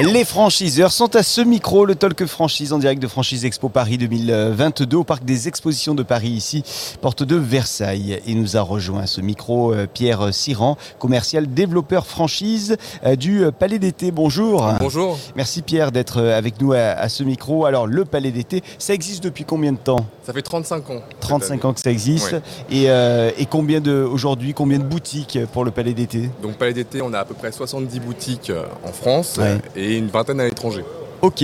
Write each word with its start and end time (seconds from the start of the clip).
Les 0.00 0.24
franchiseurs 0.24 0.92
sont 0.92 1.16
à 1.16 1.24
ce 1.24 1.40
micro, 1.40 1.84
le 1.84 1.96
Talk 1.96 2.24
Franchise 2.26 2.72
en 2.72 2.78
direct 2.78 3.02
de 3.02 3.08
Franchise 3.08 3.44
Expo 3.44 3.68
Paris 3.68 3.98
2022 3.98 4.98
au 4.98 5.02
Parc 5.02 5.24
des 5.24 5.48
Expositions 5.48 5.96
de 5.96 6.04
Paris, 6.04 6.28
ici, 6.28 6.62
porte 7.00 7.24
de 7.24 7.34
Versailles. 7.34 8.20
Et 8.24 8.34
nous 8.34 8.56
a 8.56 8.60
rejoint 8.60 9.02
à 9.02 9.06
ce 9.08 9.20
micro 9.20 9.74
euh, 9.74 9.88
Pierre 9.92 10.32
Siran, 10.32 10.76
commercial 11.00 11.52
développeur 11.52 12.06
franchise 12.06 12.76
euh, 13.04 13.16
du 13.16 13.42
Palais 13.58 13.80
d'été. 13.80 14.12
Bonjour. 14.12 14.64
Bonjour. 14.78 15.18
Merci 15.34 15.62
Pierre 15.62 15.90
d'être 15.90 16.22
euh, 16.22 16.38
avec 16.38 16.60
nous 16.60 16.74
à, 16.74 17.08
ce 17.08 17.24
micro. 17.24 17.66
Alors 17.66 17.88
le 17.88 18.04
Palais 18.04 18.30
d'été, 18.30 18.62
ça 18.78 18.94
existe 18.94 19.24
depuis 19.24 19.44
combien 19.44 19.72
de 19.72 19.78
temps? 19.78 20.06
Ça 20.22 20.32
fait 20.32 20.42
35 20.42 20.90
ans. 20.90 21.02
35 21.18 21.64
ans 21.64 21.72
que 21.72 21.80
ça 21.80 21.90
existe. 21.90 22.36
Et, 22.70 22.84
et, 22.84 23.46
combien 23.46 23.80
de 23.80 23.92
aujourd'hui, 23.92 24.54
combien 24.54 24.78
de 24.78 24.84
boutiques 24.84 25.38
pour 25.52 25.64
le 25.64 25.72
Palais 25.72 25.94
d'été 25.94 26.30
Donc 26.40 26.56
Palais 26.56 26.74
d'été, 26.74 27.02
on 27.02 27.12
a 27.14 27.20
à 27.20 27.24
peu 27.24 27.34
près 27.34 27.50
70 27.50 27.98
boutiques 28.00 28.52
en 28.84 28.92
France. 28.92 29.40
Et 29.74 29.87
et 29.88 29.96
une 29.96 30.08
vingtaine 30.08 30.40
à 30.40 30.44
l'étranger. 30.44 30.84
Ok. 31.20 31.42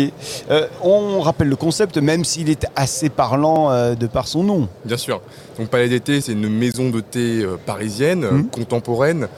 Euh, 0.50 0.68
on 0.82 1.20
rappelle 1.20 1.48
le 1.48 1.56
concept, 1.56 1.98
même 1.98 2.24
s'il 2.24 2.48
est 2.48 2.66
assez 2.76 3.08
parlant 3.08 3.72
euh, 3.72 3.94
de 3.94 4.06
par 4.06 4.28
son 4.28 4.44
nom. 4.44 4.68
Bien 4.84 4.96
sûr. 4.96 5.20
Donc 5.58 5.68
Palais 5.68 5.88
d'été, 5.88 6.20
c'est 6.20 6.32
une 6.32 6.48
maison 6.48 6.90
de 6.90 7.00
thé 7.00 7.42
euh, 7.42 7.56
parisienne, 7.64 8.24
mmh. 8.24 8.46
contemporaine. 8.50 9.28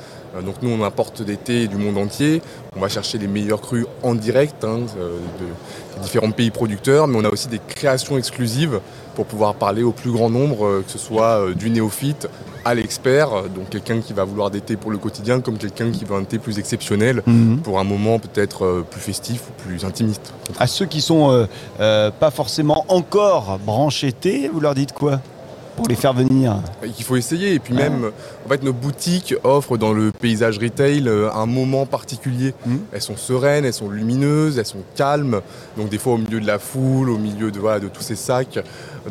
Donc 0.42 0.56
nous, 0.62 0.70
on 0.70 0.84
importe 0.84 1.22
des 1.22 1.36
thés 1.36 1.68
du 1.68 1.76
monde 1.76 1.98
entier. 1.98 2.42
On 2.76 2.80
va 2.80 2.88
chercher 2.88 3.18
les 3.18 3.26
meilleurs 3.26 3.60
crus 3.60 3.86
en 4.02 4.14
direct 4.14 4.64
hein, 4.64 4.80
de, 4.80 6.02
différents 6.02 6.30
pays 6.30 6.50
producteurs, 6.50 7.06
mais 7.06 7.18
on 7.18 7.24
a 7.24 7.30
aussi 7.30 7.48
des 7.48 7.60
créations 7.66 8.18
exclusives 8.18 8.80
pour 9.14 9.26
pouvoir 9.26 9.54
parler 9.54 9.82
au 9.82 9.92
plus 9.92 10.10
grand 10.10 10.28
nombre, 10.28 10.82
que 10.86 10.92
ce 10.92 10.98
soit 10.98 11.54
du 11.54 11.70
néophyte 11.70 12.28
à 12.66 12.74
l'expert, 12.74 13.44
donc 13.54 13.68
quelqu'un 13.70 14.00
qui 14.00 14.12
va 14.12 14.24
vouloir 14.24 14.50
des 14.50 14.60
thés 14.60 14.74
pour 14.74 14.90
le 14.90 14.98
quotidien 14.98 15.40
comme 15.40 15.56
quelqu'un 15.56 15.92
qui 15.92 16.04
veut 16.04 16.16
un 16.16 16.24
thé 16.24 16.40
plus 16.40 16.58
exceptionnel 16.58 17.22
mhm. 17.24 17.60
pour 17.60 17.78
un 17.78 17.84
moment 17.84 18.18
peut-être 18.18 18.64
euh, 18.64 18.84
plus 18.90 19.00
festif 19.00 19.42
ou 19.48 19.62
plus 19.62 19.84
intimiste. 19.84 20.34
À 20.58 20.66
ceux 20.66 20.84
qui 20.84 21.00
sont 21.00 21.30
euh, 21.30 21.46
euh, 21.78 22.10
pas 22.10 22.32
forcément 22.32 22.84
encore 22.88 23.60
branchés 23.64 24.10
thé, 24.12 24.50
vous 24.52 24.58
leur 24.58 24.74
dites 24.74 24.92
quoi? 24.92 25.20
Pour 25.76 25.88
les 25.88 25.94
faire 25.94 26.14
venir 26.14 26.56
Il 26.98 27.04
faut 27.04 27.16
essayer. 27.16 27.54
Et 27.54 27.58
puis 27.58 27.74
même, 27.74 28.10
en 28.44 28.48
fait, 28.48 28.62
nos 28.62 28.72
boutiques 28.72 29.34
offrent 29.44 29.76
dans 29.76 29.92
le 29.92 30.10
paysage 30.10 30.58
retail 30.58 31.08
un 31.34 31.46
moment 31.46 31.86
particulier. 31.86 32.54
Mhm. 32.64 32.80
Elles 32.92 33.02
sont 33.02 33.16
sereines, 33.16 33.64
elles 33.64 33.72
sont 33.72 33.90
lumineuses, 33.90 34.58
elles 34.58 34.66
sont 34.66 34.82
calmes. 34.94 35.40
Donc 35.76 35.88
des 35.90 35.98
fois, 35.98 36.14
au 36.14 36.18
milieu 36.18 36.40
de 36.40 36.46
la 36.46 36.58
foule, 36.58 37.10
au 37.10 37.18
milieu 37.18 37.50
de, 37.50 37.60
de 37.80 37.88
tous 37.88 38.02
ces 38.02 38.16
sacs 38.16 38.58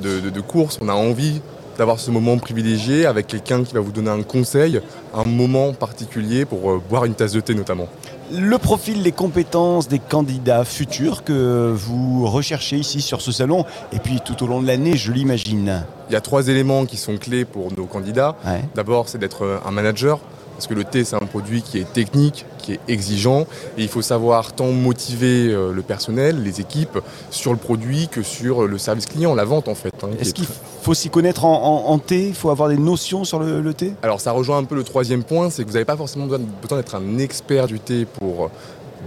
de, 0.01 0.29
de 0.29 0.41
courses, 0.41 0.79
on 0.81 0.89
a 0.89 0.93
envie 0.93 1.41
d'avoir 1.77 1.99
ce 1.99 2.11
moment 2.11 2.37
privilégié 2.37 3.05
avec 3.05 3.27
quelqu'un 3.27 3.63
qui 3.63 3.73
va 3.73 3.79
vous 3.79 3.91
donner 3.91 4.09
un 4.09 4.23
conseil, 4.23 4.81
un 5.13 5.25
moment 5.25 5.73
particulier 5.73 6.45
pour 6.45 6.71
euh, 6.71 6.81
boire 6.89 7.05
une 7.05 7.15
tasse 7.15 7.33
de 7.33 7.39
thé 7.39 7.53
notamment. 7.53 7.87
Le 8.31 8.57
profil, 8.57 9.03
les 9.03 9.11
compétences 9.11 9.87
des 9.87 9.99
candidats 9.99 10.65
futurs 10.65 11.23
que 11.23 11.71
vous 11.71 12.25
recherchez 12.25 12.77
ici 12.77 13.01
sur 13.01 13.21
ce 13.21 13.31
salon 13.31 13.65
et 13.93 13.99
puis 13.99 14.19
tout 14.19 14.43
au 14.43 14.47
long 14.47 14.61
de 14.61 14.67
l'année, 14.67 14.97
je 14.97 15.11
l'imagine. 15.11 15.85
Il 16.09 16.13
y 16.13 16.15
a 16.15 16.21
trois 16.21 16.47
éléments 16.47 16.85
qui 16.85 16.97
sont 16.97 17.17
clés 17.17 17.45
pour 17.45 17.71
nos 17.77 17.85
candidats. 17.85 18.35
D'abord, 18.73 19.09
c'est 19.09 19.19
d'être 19.19 19.61
un 19.63 19.71
manager, 19.71 20.19
parce 20.55 20.67
que 20.67 20.73
le 20.73 20.83
thé, 20.83 21.03
c'est 21.03 21.15
un 21.15 21.25
produit 21.25 21.61
qui 21.61 21.77
est 21.77 21.91
technique, 21.91 22.45
qui 22.57 22.73
est 22.73 22.79
exigeant, 22.87 23.41
et 23.77 23.83
il 23.83 23.87
faut 23.87 24.01
savoir 24.01 24.53
tant 24.53 24.71
motiver 24.71 25.51
euh, 25.51 25.71
le 25.71 25.81
personnel, 25.81 26.43
les 26.43 26.61
équipes, 26.61 26.99
sur 27.29 27.51
le 27.51 27.57
produit 27.57 28.07
que 28.07 28.23
sur 28.23 28.67
le 28.67 28.77
service 28.77 29.05
client, 29.05 29.35
la 29.35 29.45
vente 29.45 29.67
en 29.67 29.75
fait. 29.75 29.93
Hein, 30.03 30.09
Est-ce 30.19 30.33
qu'il 30.33 30.47
faut 30.81 30.93
s'y 30.93 31.09
connaître 31.09 31.45
en, 31.45 31.99
thé? 31.99 32.27
Il 32.27 32.35
faut 32.35 32.49
avoir 32.49 32.69
des 32.69 32.77
notions 32.77 33.23
sur 33.23 33.39
le, 33.39 33.73
thé? 33.73 33.93
Alors 34.01 34.21
ça 34.21 34.31
rejoint 34.31 34.57
un 34.57 34.63
peu 34.63 34.75
le 34.75 34.83
troisième 34.83 35.23
point, 35.23 35.49
c'est 35.49 35.63
que 35.63 35.67
vous 35.67 35.73
n'avez 35.73 35.85
pas 35.85 35.97
forcément 35.97 36.25
besoin 36.25 36.77
d'être 36.77 36.95
un 36.95 37.17
expert 37.17 37.67
du 37.67 37.79
thé 37.79 38.05
pour 38.05 38.49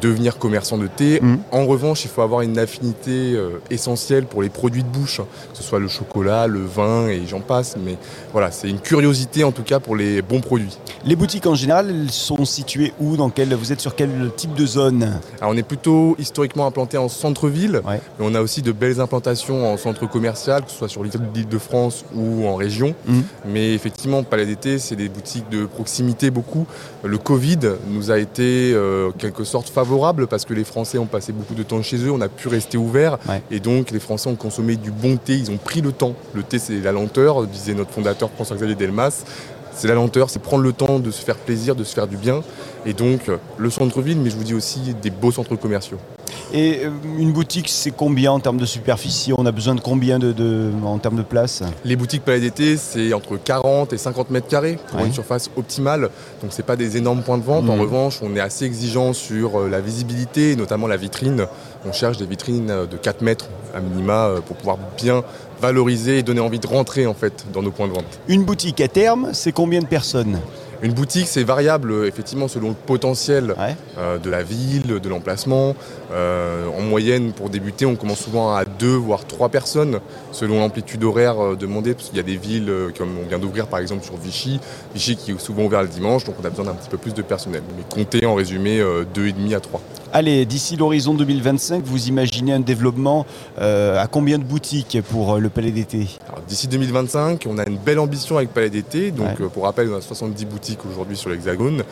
devenir 0.01 0.39
commerçant 0.39 0.79
de 0.79 0.87
thé. 0.87 1.21
Mm. 1.21 1.37
En 1.53 1.67
revanche, 1.67 2.05
il 2.05 2.11
faut 2.11 2.23
avoir 2.23 2.43
une 2.43 2.59
affinité 2.59 3.35
euh, 3.35 3.61
essentielle 3.71 4.25
pour 4.25 4.43
les 4.43 4.49
produits 4.49 4.83
de 4.83 4.89
bouche, 4.89 5.19
que 5.19 5.57
ce 5.57 5.63
soit 5.63 5.79
le 5.79 5.89
chocolat, 5.89 6.47
le 6.47 6.65
vin 6.65 7.09
et 7.09 7.23
j'en 7.27 7.41
passe. 7.41 7.77
Mais 7.85 7.97
voilà, 8.33 8.51
c'est 8.51 8.69
une 8.69 8.81
curiosité 8.81 9.45
en 9.45 9.53
tout 9.53 9.63
cas 9.63 9.81
pour 9.81 9.97
les 9.97 10.23
bons 10.23 10.41
produits. 10.41 10.79
Les 11.05 11.17
boutiques 11.17 11.47
en 11.47 11.55
général, 11.55 11.91
elles 11.91 12.11
sont 12.11 12.45
situées 12.45 12.93
où 13.01 13.17
dans 13.17 13.31
quel, 13.31 13.55
Vous 13.55 13.73
êtes 13.73 13.81
sur 13.81 13.95
quel 13.95 14.31
type 14.37 14.55
de 14.55 14.67
zone? 14.67 15.19
Alors, 15.41 15.53
On 15.53 15.57
est 15.57 15.63
plutôt 15.63 16.17
historiquement 16.19 16.67
implanté 16.67 16.97
en 16.99 17.09
centre-ville, 17.09 17.83
mais 17.87 18.01
on 18.21 18.35
a 18.35 18.41
aussi 18.41 18.63
de 18.63 18.73
belles 18.73 19.01
implantations 19.01 19.73
en 19.73 19.77
centre 19.77 20.09
commercial, 20.09 20.65
que 20.65 20.71
ce 20.71 20.77
soit 20.77 20.89
sur 20.89 21.03
l'île 21.03 21.49
de 21.49 21.59
France 21.59 22.05
ou 22.15 22.47
en 22.47 22.55
région. 22.55 22.95
Mm. 23.07 23.21
Mais 23.47 23.75
effectivement, 23.75 24.23
Palais 24.23 24.47
d'été, 24.47 24.79
c'est 24.79 24.97
des 24.97 25.09
boutiques 25.09 25.49
de 25.51 25.67
proximité 25.67 26.31
beaucoup. 26.31 26.67
Le 27.05 27.19
Covid 27.19 27.59
nous 27.89 28.11
a 28.11 28.19
été 28.19 28.73
euh, 28.75 29.11
quelque 29.19 29.45
sorte 29.45 29.69
favorable 29.69 29.88
parce 30.28 30.44
que 30.44 30.54
les 30.54 30.65
Français 30.65 30.99
ont 30.99 31.06
passé 31.06 31.32
beaucoup 31.32 31.54
de 31.54 31.62
temps 31.62 31.82
chez 31.82 31.97
eux, 31.99 32.10
on 32.10 32.21
a 32.21 32.28
pu 32.28 32.49
rester 32.49 32.76
ouvert 32.76 33.19
et 33.50 33.60
donc 33.60 33.91
les 33.91 34.00
Français 34.00 34.28
ont 34.28 34.37
consommé 34.37 34.76
du 34.76 34.91
bon 34.91 35.16
thé, 35.16 35.34
ils 35.34 35.50
ont 35.50 35.56
pris 35.56 35.81
le 35.81 35.93
temps. 35.93 36.15
Le 36.34 36.43
thé 36.43 36.59
c'est 36.59 36.81
la 36.81 36.93
lenteur, 36.93 37.47
disait 37.47 37.75
notre 37.75 37.91
fondateur 37.91 38.31
François-Xavier 38.31 38.75
Delmas. 38.75 39.25
C'est 39.72 39.88
la 39.88 39.94
lenteur, 39.94 40.28
c'est 40.28 40.41
prendre 40.41 40.65
le 40.65 40.72
temps 40.72 40.99
de 40.99 41.10
se 41.10 41.22
faire 41.22 41.37
plaisir, 41.37 41.76
de 41.76 41.84
se 41.84 41.94
faire 41.94 42.09
du 42.09 42.16
bien. 42.16 42.43
Et 42.84 42.93
donc 42.93 43.31
le 43.56 43.71
centre-ville, 43.71 44.19
mais 44.19 44.31
je 44.31 44.37
vous 44.37 44.44
dis 44.44 44.54
aussi 44.54 44.94
des 45.00 45.10
beaux 45.10 45.31
centres 45.31 45.56
commerciaux. 45.56 45.99
Et 46.53 46.81
euh, 46.85 46.91
une 47.19 47.33
boutique, 47.33 47.69
c'est 47.69 47.91
combien 47.91 48.33
en 48.33 48.41
termes 48.41 48.57
de 48.57 48.65
superficie? 48.65 49.33
On 49.37 49.45
a 49.45 49.53
besoin 49.53 49.75
de 49.75 49.81
combien 49.81 50.19
de, 50.19 50.71
en 50.85 50.99
termes 50.99 51.17
de 51.17 51.23
place? 51.23 51.63
Les 51.85 51.97
boutiques 51.97 52.25
Palais 52.25 52.41
d'été, 52.41 52.77
c'est 52.77 53.13
entre 53.13 53.37
40 53.37 53.93
et 53.93 53.99
50 53.99 54.31
mètres 54.31 54.49
carrés 54.49 54.79
pour 54.91 55.01
une 55.01 55.13
surface 55.13 55.51
optimale. 55.57 56.11
Donc 56.41 56.51
c'est 56.53 56.65
pas 56.65 56.77
des 56.77 56.97
énormes 56.97 57.23
points 57.23 57.39
de 57.39 57.43
vente. 57.43 57.69
En 57.69 57.77
mmh. 57.77 57.81
revanche, 57.81 58.19
on 58.23 58.35
est 58.35 58.41
assez 58.41 58.65
exigeant 58.65 59.13
sur 59.13 59.61
euh, 59.61 59.69
la 59.69 59.81
visibilité, 59.81 60.57
notamment 60.57 60.87
la 60.87 60.97
vitrine. 60.97 61.47
On 61.87 61.93
cherche 61.93 62.17
des 62.17 62.27
vitrines 62.27 62.71
euh, 62.71 62.87
de 62.87 62.97
4 62.97 63.23
mètres 63.23 63.49
à 63.75 63.81
minima 63.81 64.31
pour 64.47 64.57
pouvoir 64.57 64.79
bien 64.97 65.23
valoriser 65.61 66.19
et 66.19 66.23
donner 66.23 66.41
envie 66.41 66.59
de 66.59 66.67
rentrer 66.67 67.07
en 67.07 67.15
fait 67.15 67.45
dans 67.53 67.63
nos 67.63 67.71
points 67.71 67.89
de 67.89 67.93
vente. 67.93 68.21
Une 68.29 68.45
boutique 68.45 68.81
à 68.81 68.89
terme, 68.89 69.31
c'est 69.33 69.53
combien 69.53 69.81
de 69.81 69.87
personnes? 69.87 70.41
Une 70.83 70.93
boutique, 70.93 71.27
c'est 71.27 71.43
variable 71.43 72.06
effectivement 72.06 72.47
selon 72.47 72.69
le 72.69 72.75
potentiel 72.75 73.55
euh, 73.99 74.19
de 74.19 74.31
la 74.31 74.43
ville, 74.43 75.00
de 75.00 75.09
l'emplacement. 75.09 75.75
Euh, 76.12 76.69
en 76.69 76.83
moyenne, 76.83 77.33
pour 77.33 77.50
débuter, 77.50 77.84
on 77.84 77.97
commence 77.97 78.21
souvent 78.21 78.55
à 78.55 78.65
deux 78.65 78.94
voire 78.94 79.27
trois 79.27 79.49
personnes 79.49 80.00
selon 80.31 80.61
l'amplitude 80.61 81.03
horaire 81.03 81.43
euh, 81.43 81.56
demandée, 81.56 81.94
parce 81.94 82.09
qu'il 82.09 82.17
y 82.17 82.21
a 82.21 82.25
des 82.25 82.37
villes 82.37 82.72
comme 82.97 83.11
on 83.19 83.28
vient 83.28 83.38
d'ouvrir 83.38 83.67
par 83.67 83.81
exemple 83.81 84.05
sur 84.05 84.17
Vichy, 84.17 84.61
Vichy 84.94 85.17
qui 85.17 85.33
est 85.33 85.38
souvent 85.41 85.65
ouvert 85.65 85.83
le 85.83 85.88
dimanche, 85.88 86.25
donc 86.25 86.37
on 86.41 86.44
a 86.44 86.50
besoin 86.50 86.67
d'un 86.67 86.75
petit 86.75 86.88
peu 86.88 86.99
plus 86.99 87.15
de 87.15 87.22
personnel. 87.22 87.62
Mais 87.77 87.83
comptez 87.88 88.25
en 88.25 88.34
résumé 88.34 88.81
deux 89.15 89.27
et 89.27 89.33
demi 89.33 89.55
à 89.55 89.61
trois. 89.61 89.81
Allez, 90.13 90.47
d'ici 90.47 90.77
l'horizon 90.77 91.15
2025, 91.15 91.85
vous 91.85 92.09
imaginez 92.09 92.53
un 92.53 92.61
développement 92.61 93.27
à 93.59 94.07
combien 94.11 94.39
de 94.39 94.45
boutiques 94.45 94.99
pour 95.11 95.39
le 95.39 95.49
Palais 95.49 95.71
d'été? 95.71 96.09
D'ici 96.49 96.69
2025, 96.69 97.47
on 97.49 97.59
a 97.59 97.69
une 97.69 97.77
belle 97.77 97.99
ambition 97.99 98.37
avec 98.37 98.51
Palais 98.51 98.71
d'été. 98.71 99.11
Donc, 99.11 99.39
pour 99.49 99.65
rappel, 99.65 99.91
on 99.93 99.97
a 99.97 100.01
70 100.01 100.45
boutiques 100.47 100.81
aujourd'hui 100.91 101.17
sur 101.17 101.31
l'Hexagone. 101.31 101.83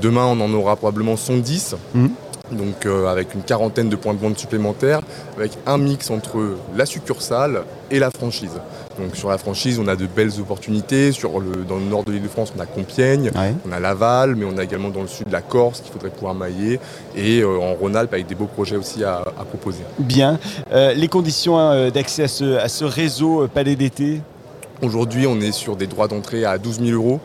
Demain, 0.00 0.24
on 0.26 0.40
en 0.40 0.52
aura 0.52 0.76
probablement 0.76 1.16
110. 1.16 1.76
Mmh. 1.94 2.06
Donc 2.52 2.84
euh, 2.84 3.06
avec 3.06 3.34
une 3.34 3.42
quarantaine 3.42 3.88
de 3.88 3.96
points 3.96 4.14
de 4.14 4.18
vente 4.18 4.38
supplémentaires, 4.38 5.00
avec 5.36 5.52
un 5.66 5.78
mix 5.78 6.10
entre 6.10 6.56
la 6.76 6.86
succursale 6.86 7.62
et 7.90 7.98
la 7.98 8.10
franchise. 8.10 8.60
Donc 8.98 9.16
sur 9.16 9.28
la 9.28 9.38
franchise, 9.38 9.78
on 9.78 9.88
a 9.88 9.96
de 9.96 10.06
belles 10.06 10.40
opportunités. 10.40 11.12
Sur 11.12 11.40
le, 11.40 11.64
dans 11.64 11.76
le 11.76 11.84
nord 11.84 12.04
de 12.04 12.12
l'île 12.12 12.22
de 12.22 12.28
France, 12.28 12.52
on 12.56 12.60
a 12.60 12.66
Compiègne, 12.66 13.30
on 13.66 13.72
a 13.72 13.80
Laval, 13.80 14.36
mais 14.36 14.44
on 14.44 14.56
a 14.58 14.64
également 14.64 14.90
dans 14.90 15.02
le 15.02 15.08
sud 15.08 15.30
la 15.30 15.42
Corse 15.42 15.80
qu'il 15.80 15.92
faudrait 15.92 16.10
pouvoir 16.10 16.34
mailler, 16.34 16.80
et 17.16 17.40
euh, 17.40 17.58
en 17.58 17.74
Rhône-Alpes 17.74 18.12
avec 18.12 18.26
des 18.26 18.34
beaux 18.34 18.46
projets 18.46 18.76
aussi 18.76 19.04
à, 19.04 19.24
proposer. 19.48 19.82
Bien. 19.98 20.38
Euh, 20.72 20.94
les 20.94 21.08
conditions 21.08 21.90
d'accès 21.90 22.24
à 22.24 22.28
ce, 22.28 22.56
à 22.56 22.68
ce 22.68 22.84
réseau 22.84 23.48
Palais 23.48 23.76
d'été? 23.76 24.20
Aujourd'hui, 24.84 25.26
on 25.26 25.40
est 25.40 25.52
sur 25.52 25.76
des 25.76 25.86
droits 25.86 26.08
d'entrée 26.08 26.44
à 26.44 26.58
12 26.58 26.80
000 26.80 26.90
euros, 26.90 27.18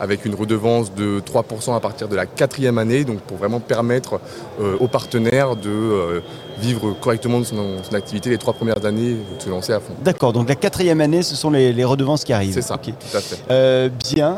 avec 0.00 0.24
une 0.24 0.34
redevance 0.34 0.92
de 0.92 1.20
3% 1.20 1.76
à 1.76 1.80
partir 1.80 2.08
de 2.08 2.16
la 2.16 2.26
quatrième 2.26 2.78
année, 2.78 3.04
donc 3.04 3.20
pour 3.20 3.36
vraiment 3.36 3.60
permettre 3.60 4.18
euh, 4.60 4.76
aux 4.80 4.88
partenaires 4.88 5.54
de 5.54 5.70
euh, 5.70 6.20
vivre 6.58 6.96
correctement 7.00 7.38
de 7.38 7.44
son, 7.44 7.76
activité 7.94 8.30
les 8.30 8.38
trois 8.38 8.54
premières 8.54 8.84
années, 8.84 9.18
de 9.38 9.42
se 9.42 9.48
lancer 9.48 9.72
à 9.72 9.78
fond. 9.78 9.92
D'accord, 10.02 10.32
donc 10.32 10.48
la 10.48 10.56
quatrième 10.56 11.00
année, 11.00 11.22
ce 11.22 11.36
sont 11.36 11.50
les, 11.50 11.84
redevances 11.84 12.24
qui 12.24 12.32
arrivent. 12.32 12.54
C'est 12.54 12.62
ça, 12.62 12.76
tout 12.76 13.16
à 13.16 13.20
fait. 13.20 13.38
Euh, 13.52 13.88
bien, 14.12 14.36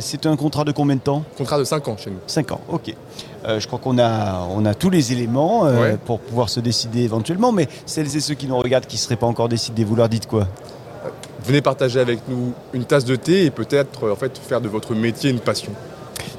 c'est 0.00 0.26
un 0.26 0.34
contrat 0.34 0.64
de 0.64 0.72
combien 0.72 0.96
de 0.96 1.00
temps? 1.00 1.22
Contrat 1.38 1.58
de 1.58 1.64
5 1.64 1.86
ans 1.86 1.96
chez 1.96 2.10
nous. 2.10 2.18
5 2.26 2.50
ans, 2.50 2.60
ok. 2.68 2.92
je 3.46 3.66
crois 3.68 3.78
qu'on 3.78 3.98
a, 4.00 4.48
on 4.50 4.66
a 4.66 4.74
tous 4.74 4.90
les 4.90 5.12
éléments 5.12 5.68
pour 6.06 6.18
pouvoir 6.18 6.48
se 6.48 6.58
décider 6.58 7.02
éventuellement, 7.02 7.52
mais 7.52 7.68
celles 7.86 8.16
et 8.16 8.20
ceux 8.20 8.34
qui 8.34 8.48
nous 8.48 8.58
regardent 8.58 8.86
qui 8.86 8.96
ne 8.96 9.00
seraient 9.00 9.14
pas 9.14 9.26
encore 9.26 9.48
décidés, 9.48 9.84
vous 9.84 9.94
leur 9.94 10.08
dites 10.08 10.26
quoi? 10.26 10.48
Venez 11.44 11.60
partager 11.60 12.00
avec 12.00 12.20
nous 12.28 12.52
une 12.72 12.84
tasse 12.84 13.04
de 13.04 13.16
thé 13.16 13.44
et 13.44 13.50
peut-être 13.50 14.00
faire 14.46 14.60
de 14.60 14.68
votre 14.68 14.94
métier 14.94 15.30
une 15.30 15.40
passion. 15.40 15.72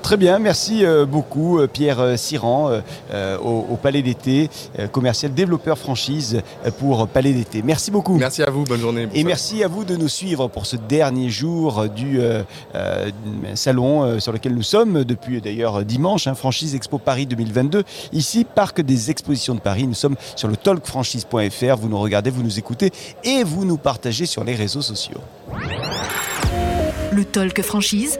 Très 0.05 0.17
bien, 0.17 0.37
merci 0.37 0.83
beaucoup 1.07 1.59
Pierre 1.73 2.15
Siran 2.15 2.69
au, 3.43 3.75
Palais 3.81 4.03
d'été, 4.03 4.51
commercial 4.91 5.33
développeur 5.33 5.79
franchise 5.79 6.43
pour 6.77 7.07
Palais 7.07 7.33
d'été. 7.33 7.63
Merci 7.63 7.89
beaucoup. 7.89 8.15
Merci 8.15 8.43
à 8.43 8.51
vous, 8.51 8.65
bonne 8.65 8.79
journée. 8.79 9.07
Et 9.15 9.23
merci 9.23 9.63
à 9.63 9.67
vous 9.67 9.83
de 9.83 9.95
nous 9.95 10.07
suivre 10.07 10.47
pour 10.47 10.67
ce 10.67 10.75
dernier 10.75 11.29
jour 11.29 11.89
du 11.89 12.19
salon 13.55 14.19
sur 14.19 14.31
lequel 14.31 14.53
nous 14.53 14.61
sommes 14.61 15.03
depuis 15.03 15.41
d'ailleurs 15.41 15.83
dimanche, 15.83 16.27
hein, 16.27 16.35
Franchise 16.35 16.75
Expo 16.75 16.99
Paris 16.99 17.25
2022. 17.25 17.83
Ici, 18.13 18.45
Parc 18.45 18.81
des 18.81 19.09
Expositions 19.09 19.55
de 19.55 19.59
Paris. 19.59 19.87
Nous 19.87 19.95
sommes 19.95 20.17
sur 20.35 20.47
le 20.47 20.55
talkfranchise.fr. 20.55 21.77
Vous 21.77 21.89
nous 21.89 21.99
regardez, 21.99 22.29
vous 22.29 22.43
nous 22.43 22.59
écoutez 22.59 22.91
et 23.23 23.43
vous 23.43 23.65
nous 23.65 23.77
partagez 23.77 24.27
sur 24.27 24.43
les 24.43 24.53
réseaux 24.53 24.83
sociaux. 24.83 25.21
Le 27.11 27.25
Talk 27.25 27.59
Franchise. 27.63 28.19